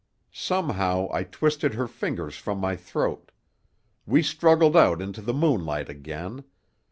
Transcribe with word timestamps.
Somehow, 0.31 1.09
I 1.13 1.21
twisted 1.25 1.75
her 1.75 1.87
fingers 1.87 2.35
from 2.35 2.57
my 2.57 2.75
throat. 2.75 3.31
We 4.07 4.23
struggled 4.23 4.75
out 4.75 4.99
into 4.99 5.21
the 5.21 5.31
moonlight 5.31 5.89
again. 5.89 6.43